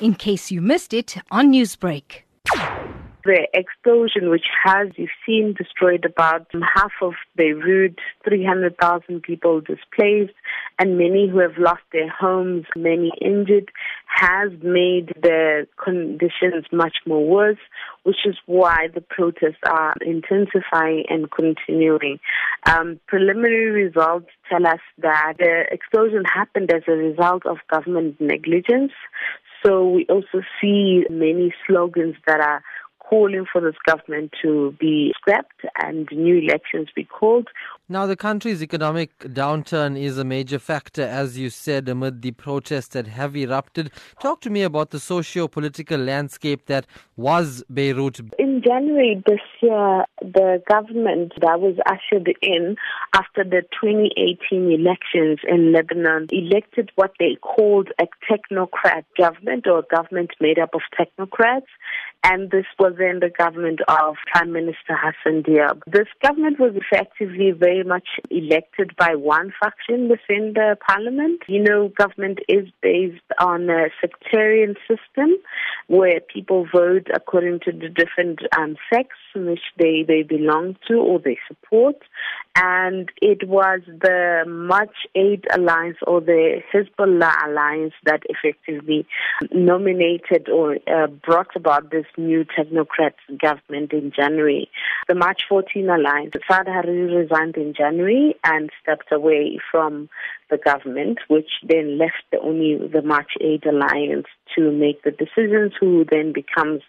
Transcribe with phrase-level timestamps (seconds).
[0.00, 2.22] in case you missed it on Newsbreak.
[3.24, 10.34] The explosion, which has, you've seen, destroyed about half of Beirut, 300,000 people displaced,
[10.78, 13.72] and many who have lost their homes, many injured,
[14.06, 17.58] has made the conditions much more worse,
[18.04, 22.20] which is why the protests are intensifying and continuing.
[22.64, 28.92] Um, preliminary results tell us that the explosion happened as a result of government negligence.
[29.64, 32.62] So we also see many slogans that are
[33.08, 37.48] calling for this government to be scrapped and new elections be called.
[37.88, 42.88] Now, the country's economic downturn is a major factor, as you said, amid the protests
[42.88, 43.92] that have erupted.
[44.20, 46.86] Talk to me about the socio political landscape that
[47.16, 48.20] was Beirut.
[48.56, 52.76] In January this year, the government that was ushered in
[53.14, 59.94] after the 2018 elections in Lebanon elected what they called a technocrat government or a
[59.94, 61.68] government made up of technocrats
[62.24, 65.82] and this was in the government of Prime Minister Hassan Diab.
[65.86, 71.42] This government was effectively very much elected by one faction within the parliament.
[71.46, 75.36] You know, government is based on a sectarian system
[75.86, 81.18] where people vote according to the different um, sects which they, they belong to or
[81.18, 81.96] they support.
[82.54, 89.06] And it was the March 8 Alliance or the Hezbollah Alliance that effectively
[89.52, 94.70] nominated or uh, brought about this new technocrat government in January.
[95.06, 100.08] The March 14 Alliance, Saad Hariri resigned in January and stepped away from
[100.50, 105.72] the government, which then left the, only the March 8 Alliance to make the decisions,
[105.78, 106.82] who then becomes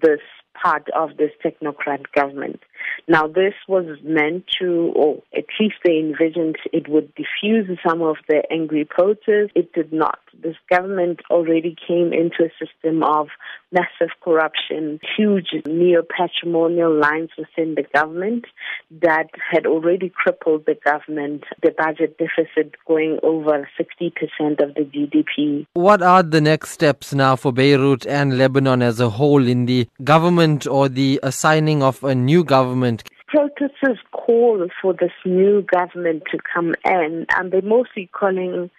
[0.00, 0.20] this
[0.62, 2.60] part of this technocrat government.
[3.06, 8.16] Now, this was meant to, or at least they envisioned it would diffuse some of
[8.28, 9.52] the angry protests.
[9.54, 10.18] It did not.
[10.42, 13.28] This government already came into a system of
[13.72, 18.46] massive corruption, huge neo-patrimonial lines within the government
[19.02, 25.66] that had already crippled the government, the budget deficit going over 60% of the GDP.
[25.74, 29.88] What are the next steps now for Beirut and Lebanon as a whole in the
[30.02, 33.04] government or the assigning of a new government?
[33.28, 38.70] Protesters call for this new government to come in, and they're mostly calling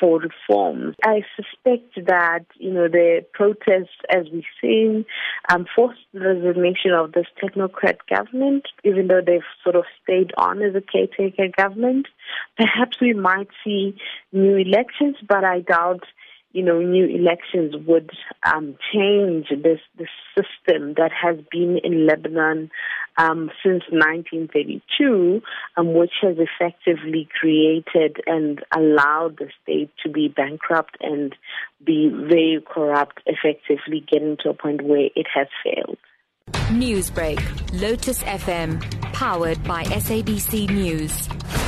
[0.00, 0.96] for reforms.
[1.04, 5.04] I suspect that, you know, the protests, as we've seen,
[5.48, 10.62] um, forced the resignation of this technocrat government, even though they've sort of stayed on
[10.62, 12.08] as a caretaker government.
[12.56, 13.96] Perhaps we might see
[14.32, 16.04] new elections, but I doubt
[16.54, 18.12] you know, new elections would
[18.44, 22.70] um, change this, this system that has been in Lebanon
[23.16, 25.40] um, since 1932,
[25.76, 31.34] um, which has effectively created and allowed the state to be bankrupt and
[31.84, 35.98] be very corrupt, effectively getting to a point where it has failed.
[36.70, 37.40] Newsbreak,
[37.80, 38.80] Lotus FM,
[39.12, 41.63] powered by SABC News.